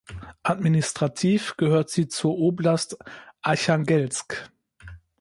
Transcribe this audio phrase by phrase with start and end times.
[0.41, 2.97] Administrativ gehört sie zur Oblast
[3.43, 4.49] Archangelsk.